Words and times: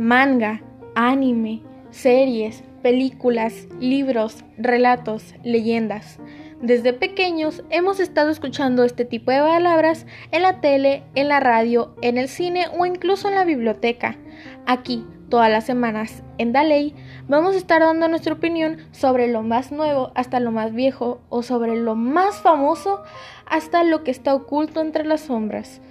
manga, 0.00 0.62
anime, 0.94 1.60
series, 1.90 2.64
películas, 2.80 3.68
libros, 3.80 4.46
relatos, 4.56 5.34
leyendas. 5.44 6.18
Desde 6.62 6.94
pequeños 6.94 7.62
hemos 7.68 8.00
estado 8.00 8.30
escuchando 8.30 8.84
este 8.84 9.04
tipo 9.04 9.30
de 9.30 9.40
palabras 9.40 10.06
en 10.30 10.40
la 10.40 10.62
tele, 10.62 11.02
en 11.14 11.28
la 11.28 11.38
radio, 11.38 11.94
en 12.00 12.16
el 12.16 12.28
cine 12.28 12.68
o 12.78 12.86
incluso 12.86 13.28
en 13.28 13.34
la 13.34 13.44
biblioteca. 13.44 14.16
Aquí, 14.64 15.04
todas 15.28 15.50
las 15.50 15.66
semanas, 15.66 16.22
en 16.38 16.54
Daley, 16.54 16.94
vamos 17.28 17.54
a 17.54 17.58
estar 17.58 17.82
dando 17.82 18.08
nuestra 18.08 18.32
opinión 18.32 18.78
sobre 18.92 19.28
lo 19.28 19.42
más 19.42 19.70
nuevo 19.70 20.12
hasta 20.14 20.40
lo 20.40 20.50
más 20.50 20.72
viejo 20.72 21.20
o 21.28 21.42
sobre 21.42 21.76
lo 21.76 21.94
más 21.94 22.40
famoso 22.40 23.02
hasta 23.44 23.84
lo 23.84 24.02
que 24.02 24.12
está 24.12 24.34
oculto 24.34 24.80
entre 24.80 25.04
las 25.04 25.20
sombras. 25.20 25.82